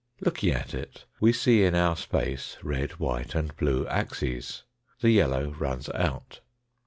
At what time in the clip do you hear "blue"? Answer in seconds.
3.55-3.85